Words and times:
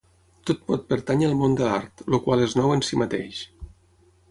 Tot 0.49 0.61
pot 0.71 0.87
pertànyer 0.93 1.27
al 1.27 1.35
món 1.43 1.53
de 1.59 1.67
l'art, 1.69 2.03
el 2.09 2.19
qual 2.29 2.43
és 2.49 2.59
nou 2.63 2.75
en 2.79 2.85
si 2.89 3.01
mateix. 3.05 3.45